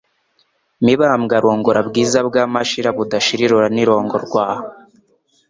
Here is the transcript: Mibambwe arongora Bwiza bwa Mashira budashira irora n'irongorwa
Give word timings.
Mibambwe 0.85 1.33
arongora 1.39 1.79
Bwiza 1.87 2.19
bwa 2.27 2.43
Mashira 2.53 2.89
budashira 2.97 3.41
irora 3.45 3.67
n'irongorwa 3.75 4.43